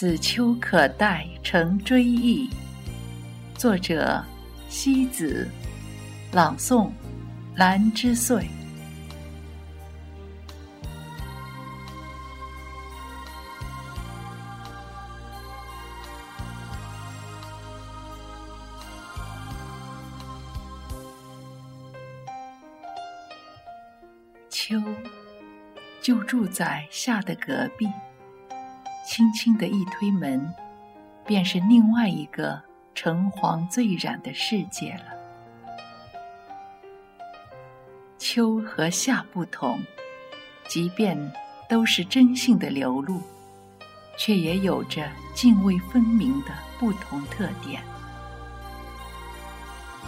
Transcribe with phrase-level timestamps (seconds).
[0.00, 2.48] 此秋可待成追忆。
[3.54, 4.24] 作者：
[4.70, 5.46] 西子，
[6.32, 6.90] 朗诵：
[7.54, 8.48] 兰之岁。
[24.48, 24.80] 秋，
[26.00, 27.86] 就住在夏的隔壁。
[29.10, 30.54] 轻轻的一推门，
[31.26, 32.62] 便是另外一个
[32.94, 35.06] 橙黄醉染的世界了。
[38.18, 39.80] 秋和夏不同，
[40.68, 41.18] 即便
[41.68, 43.20] 都是真性的流露，
[44.16, 47.82] 却也有着泾渭分明的不同特点。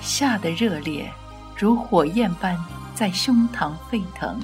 [0.00, 1.08] 夏的热烈
[1.56, 2.58] 如火焰般
[2.96, 4.40] 在胸膛沸腾，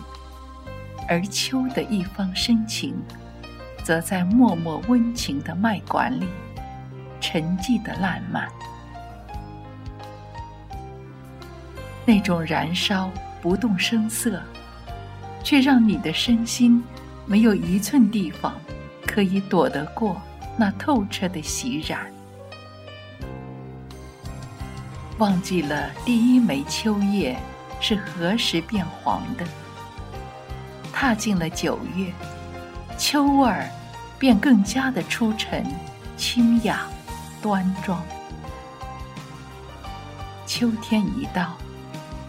[1.08, 2.94] 而秋的一方深情。
[3.84, 6.26] 则在默默温情的脉管里，
[7.20, 8.48] 沉寂的烂漫。
[12.06, 13.10] 那种燃烧
[13.42, 14.42] 不动声色，
[15.42, 16.82] 却让你的身心
[17.26, 18.54] 没有一寸地方
[19.06, 20.20] 可以躲得过
[20.56, 22.10] 那透彻的袭染。
[25.18, 27.36] 忘记了第一枚秋叶
[27.80, 29.44] 是何时变黄的，
[30.92, 32.10] 踏进了九月。
[32.96, 33.68] 秋味儿，
[34.18, 35.64] 便更加的出尘、
[36.16, 36.86] 清雅、
[37.42, 38.02] 端庄。
[40.46, 41.54] 秋天一到，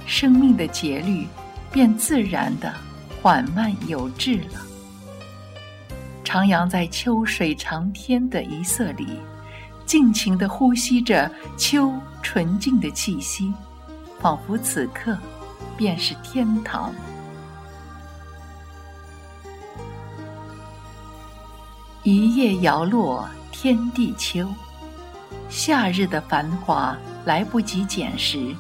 [0.06, 1.28] 生命的节律
[1.72, 2.74] 便自然的
[3.22, 4.60] 缓慢有致了。
[6.24, 9.20] 徜徉在秋水长天的一色里，
[9.86, 13.54] 尽情的呼吸着秋纯净的气息，
[14.20, 15.18] 仿佛此刻
[15.78, 16.94] 便是天堂。
[22.06, 24.48] 一叶摇落，天地秋。
[25.50, 28.56] 夏日的繁华来不及捡拾，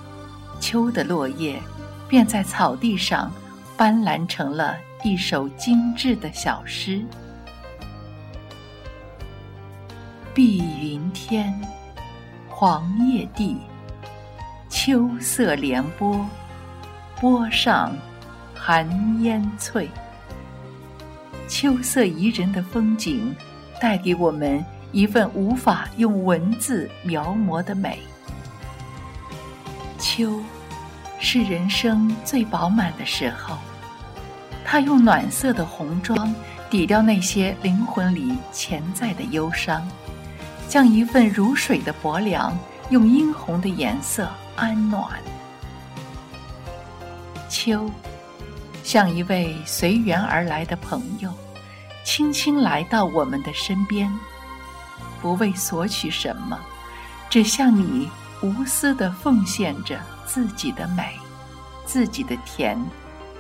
[0.60, 1.62] 秋的落叶
[2.08, 3.32] 便在草地上
[3.78, 7.06] 斑斓成了一首精致的小诗。
[10.34, 11.54] 碧云天，
[12.50, 13.58] 黄叶地，
[14.70, 16.28] 秋色连波，
[17.22, 17.96] 波上
[18.56, 19.88] 寒烟翠。
[21.48, 23.36] 秋色宜人的风景，
[23.80, 28.00] 带给我们一份无法用文字描摹的美。
[30.00, 30.42] 秋，
[31.20, 33.58] 是人生最饱满的时候，
[34.66, 36.34] 它用暖色的红妆
[36.70, 39.88] 抵掉那些灵魂里潜在的忧伤，
[40.68, 42.58] 将一份如水的薄凉
[42.90, 45.10] 用殷红的颜色安暖。
[47.50, 47.90] 秋。
[48.86, 51.34] 像一位随缘而来的朋友，
[52.04, 54.08] 轻轻来到我们的身边，
[55.20, 56.60] 不为索取什么，
[57.28, 58.08] 只向你
[58.44, 61.18] 无私的奉献着自己的美、
[61.84, 62.80] 自己的甜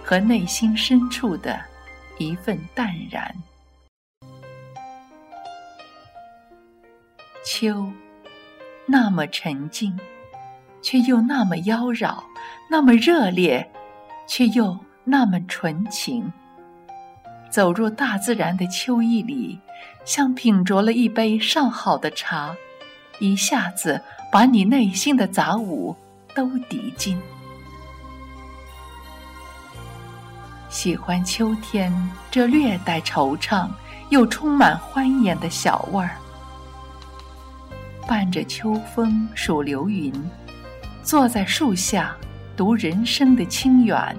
[0.03, 1.61] 和内心深处的
[2.17, 3.33] 一份淡然。
[7.45, 7.87] 秋，
[8.87, 9.95] 那么沉静，
[10.81, 12.17] 却又那么妖娆；
[12.67, 13.71] 那么热烈，
[14.27, 14.75] 却又……
[15.07, 16.33] 那么纯情，
[17.51, 19.59] 走入大自然的秋意里，
[20.03, 22.55] 像品酌了一杯上好的茶，
[23.19, 24.01] 一下子
[24.31, 25.95] 把你内心的杂物
[26.33, 27.17] 都涤尽。
[30.69, 31.93] 喜欢秋天
[32.31, 33.69] 这略带惆怅
[34.09, 36.17] 又充满欢颜的小味儿，
[38.07, 40.11] 伴着秋风数流云，
[41.03, 42.15] 坐在树下
[42.57, 44.17] 读人生的清远。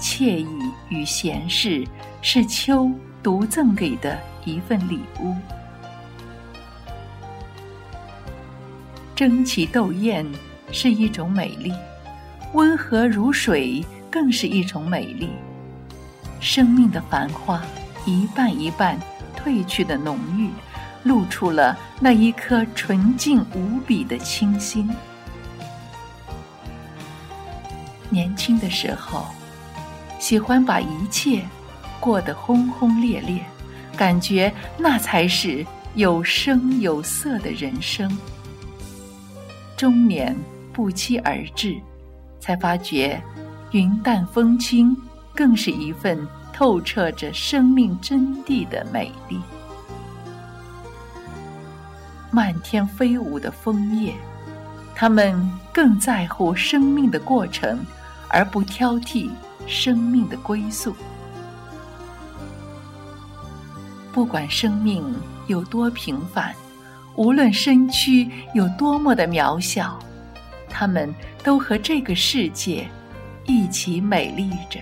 [0.00, 1.86] 惬意与闲适，
[2.22, 2.90] 是秋
[3.22, 5.36] 独赠给的一份礼物。
[9.14, 10.26] 争奇斗艳
[10.72, 11.72] 是一种美丽，
[12.54, 15.28] 温和如水更是一种美丽。
[16.40, 17.62] 生命的繁花，
[18.06, 18.98] 一半一半
[19.36, 20.48] 褪去的浓郁，
[21.02, 24.88] 露出了那一颗纯净无比的清新。
[28.08, 29.26] 年轻的时候。
[30.20, 31.42] 喜欢把一切
[31.98, 33.42] 过得轰轰烈烈，
[33.96, 38.16] 感觉那才是有声有色的人生。
[39.76, 40.36] 中年
[40.72, 41.80] 不期而至，
[42.38, 43.20] 才发觉
[43.72, 44.96] 云淡风轻
[45.34, 46.18] 更是一份
[46.52, 49.40] 透彻着生命真谛的美丽。
[52.30, 54.14] 漫天飞舞的枫叶，
[54.94, 57.80] 他们更在乎生命的过程，
[58.28, 59.30] 而不挑剔。
[59.70, 60.92] 生命的归宿，
[64.12, 65.14] 不管生命
[65.46, 66.52] 有多平凡，
[67.14, 69.96] 无论身躯有多么的渺小，
[70.68, 71.14] 他们
[71.44, 72.90] 都和这个世界
[73.46, 74.80] 一起美丽着，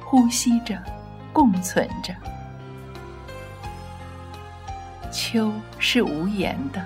[0.00, 0.82] 呼吸着，
[1.30, 2.14] 共存着。
[5.12, 6.82] 秋是无言的，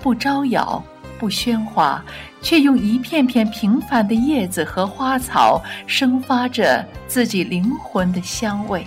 [0.00, 0.84] 不招摇，
[1.22, 2.04] 不喧哗，
[2.40, 8.84] 却用一片片平凡的叶子和花草，生发着自己灵魂的香味。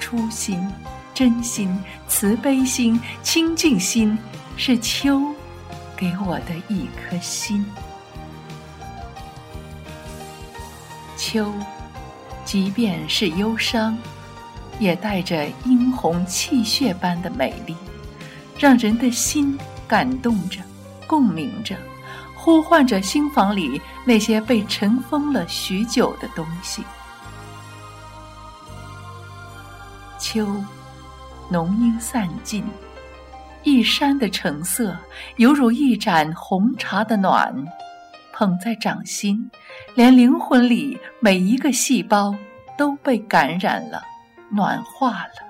[0.00, 0.60] 初心、
[1.14, 1.78] 真心、
[2.08, 4.18] 慈悲心、清净心，
[4.56, 5.22] 是秋
[5.96, 7.64] 给我的一颗心。
[11.16, 11.54] 秋，
[12.44, 13.96] 即便是忧伤，
[14.80, 17.76] 也带着殷红气血般的美丽，
[18.58, 19.56] 让人的心
[19.86, 20.58] 感动着，
[21.08, 21.74] 共鸣着，
[22.36, 26.84] 呼唤着心房里那些被尘封了许久的东西。
[30.20, 30.46] 秋，
[31.48, 32.64] 浓荫散尽，
[33.62, 34.96] 一山的橙色
[35.36, 37.54] 犹如一盏红茶的暖，
[38.32, 39.50] 捧在掌心，
[39.94, 42.34] 连灵魂里每一个细胞
[42.76, 44.02] 都被感染了，
[44.50, 45.48] 暖化了。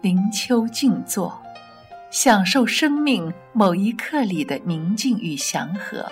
[0.00, 1.41] 林秋静坐，
[2.12, 6.06] 享受生命某一刻里的宁静与祥和，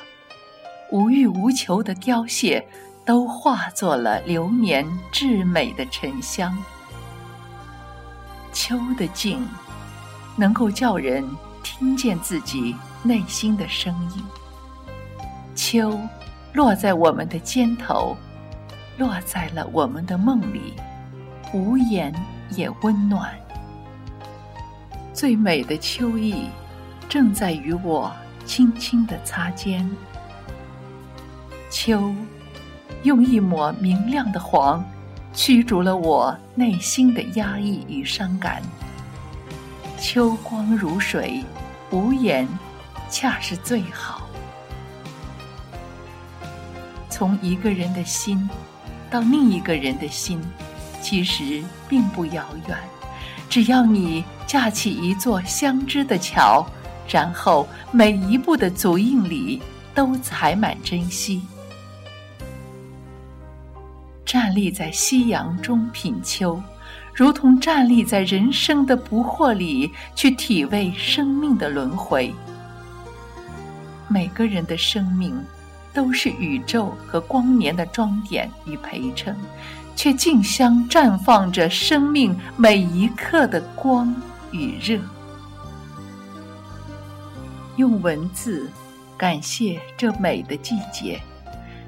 [0.91, 2.67] 无欲无求的凋谢。
[3.02, 6.56] 都化作了流年至美的沉香。
[8.52, 9.44] 秋的静，
[10.37, 11.29] 能够叫人
[11.64, 14.23] 听见自己内心的声音。
[15.56, 15.99] 秋，
[16.53, 18.17] 落在我们的肩头，
[18.96, 20.75] 落在了我们的梦里，
[21.53, 22.14] 无言
[22.50, 23.35] 也温暖。
[25.20, 26.46] 最美的秋意，
[27.06, 28.11] 正在与我
[28.46, 29.87] 轻轻的擦肩。
[31.70, 32.14] 秋。
[33.02, 34.82] 用一抹明亮的黄，
[35.34, 38.62] 驱逐了我内心的压抑与伤感。
[39.99, 41.44] 秋光如水，
[41.90, 42.49] 无言，
[43.11, 44.26] 恰是最好。
[47.11, 48.49] 从一个人的心，
[49.11, 50.40] 到另一个人的心，
[51.02, 52.78] 其实并不遥远。
[53.50, 56.64] 只要你架起一座相知的桥，
[57.08, 59.61] 然后每一步的足印里
[59.93, 61.43] 都踩满珍惜。
[64.25, 66.62] 站立在夕阳中品秋，
[67.12, 72.32] 如同站立在人生的不惑里去体味生命的轮回。
[74.06, 75.37] 每个人的生命
[75.93, 79.37] 都是宇宙和光年的装点与陪衬，
[80.02, 84.11] 却竞相绽放着生命每一刻的光
[84.50, 84.99] 与热。
[87.76, 88.67] 用文字
[89.19, 91.20] 感谢这美的季节。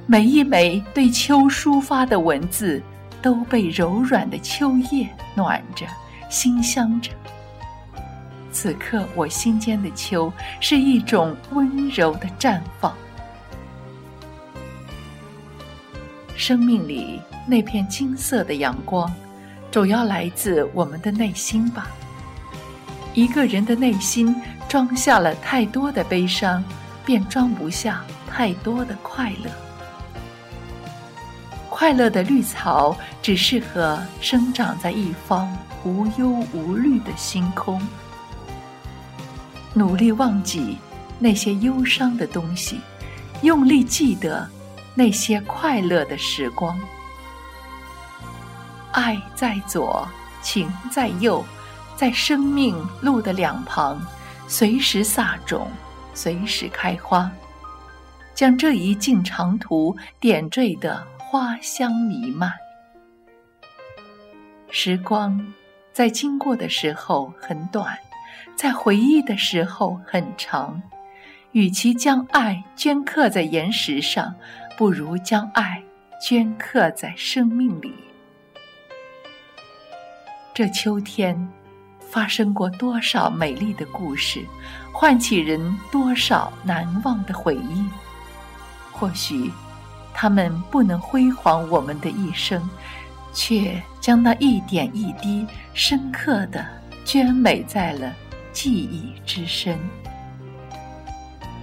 [0.04, 2.82] 每一枚对秋抒发的文字，
[3.22, 5.86] 都被柔软的秋叶暖着、
[6.28, 7.10] 馨香着。
[8.50, 10.30] 此刻我心间的秋，
[10.60, 12.94] 是一种温柔的绽放。
[16.36, 19.12] 生命里那片金色的阳光，
[19.70, 21.88] 主要来自我们的内心吧。
[23.14, 24.34] 一个人的内心
[24.68, 26.64] 装下了太多的悲伤，
[27.04, 29.50] 便装不下太多的快乐。
[31.68, 37.80] 快乐的绿草只适合生长在一方无忧无虑的星空。
[39.74, 40.78] 努力忘记
[41.18, 42.80] 那些忧伤的东西，
[43.42, 44.48] 用力记得
[44.94, 46.78] 那些快乐的时光。
[48.92, 50.08] 爱在左，
[50.42, 51.44] 情在右，
[51.96, 54.00] 在生命路的两旁，
[54.46, 55.70] 随时撒种，
[56.14, 57.30] 随时开花，
[58.34, 61.06] 将这一径长途点缀的。
[61.32, 62.52] 花香弥漫，
[64.68, 65.42] 时光
[65.90, 67.96] 在经过的时候很短，
[68.54, 70.82] 在回忆的时候很长。
[71.52, 74.34] 与其将爱镌刻在岩石上，
[74.76, 75.82] 不如将爱
[76.20, 77.92] 镌刻在生命里。
[80.54, 81.48] 这秋天，
[82.00, 84.44] 发生过多少美丽的故事，
[84.92, 87.84] 唤起人多少难忘的回忆？
[88.92, 89.50] 或许。
[90.14, 92.68] 他们不能辉煌我们的一生，
[93.32, 96.64] 却将那一点一滴深刻的
[97.02, 98.12] 镌美在了
[98.52, 99.78] 记忆之深。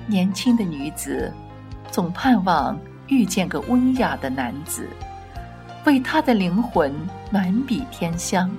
[0.07, 1.31] 年轻的女子
[1.91, 2.77] 总盼望
[3.09, 4.87] 遇见个温雅的男子，
[5.85, 6.93] 为他的灵魂
[7.31, 8.49] 暖笔添香。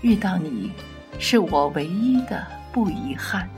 [0.00, 0.72] 遇到你，
[1.18, 3.48] 是我唯一的不遗憾。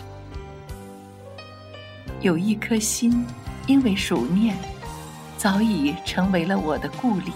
[2.21, 3.25] 有一颗心，
[3.67, 4.57] 因为熟念。
[5.37, 7.33] 早已成为了我的故里。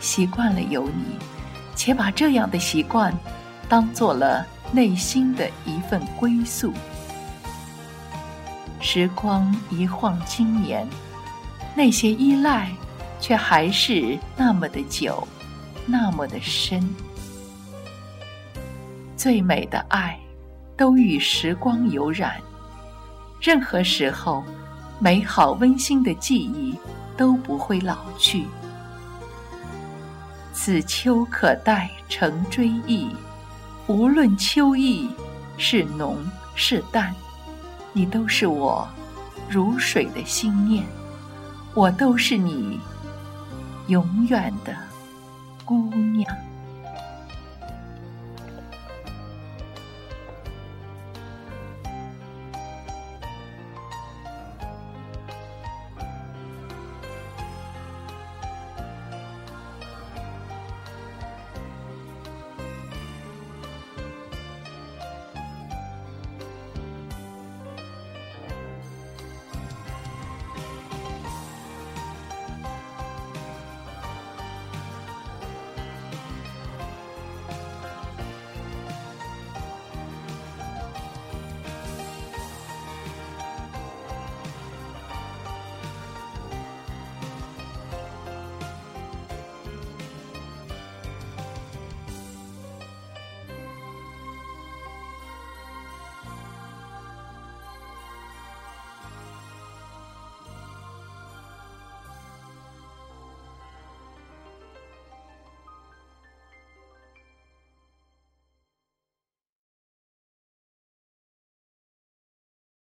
[0.00, 1.18] 习惯了有你，
[1.76, 3.14] 且把这样的习惯
[3.68, 6.72] 当做了内心的一份归宿。
[8.80, 10.84] 时光一晃经年，
[11.82, 12.70] 那些依赖
[13.22, 15.26] 却还是那么的久，
[15.86, 16.86] 那么的深。
[19.16, 20.20] 最美的爱，
[20.76, 22.36] 都与时光有染。
[23.40, 24.44] 任何时候，
[24.98, 26.76] 美好温馨的记忆
[27.16, 28.44] 都不会老去。
[30.52, 33.08] 此秋可待成追忆，
[33.86, 35.08] 无论秋意
[35.56, 36.18] 是浓
[36.54, 37.14] 是淡。
[37.94, 38.86] 你都是我
[39.48, 40.84] 如水的心念，
[41.74, 42.80] 我都是你
[43.86, 44.74] 永远的
[45.64, 46.49] 姑娘。